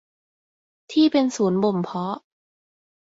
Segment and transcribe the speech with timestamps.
[0.91, 2.15] ที่เป็นศูนย์บ่มเพาะ